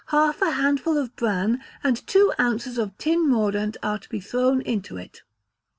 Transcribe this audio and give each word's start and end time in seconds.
half 0.07 0.41
a 0.41 0.49
handful 0.49 0.97
of 0.97 1.15
bran 1.15 1.63
and 1.83 2.07
two 2.07 2.33
ounces 2.39 2.79
of 2.79 2.97
tin 2.97 3.29
mordant 3.29 3.77
are 3.83 3.99
to 3.99 4.09
be 4.09 4.19
thrown 4.19 4.59
into 4.63 4.97
it. 4.97 5.21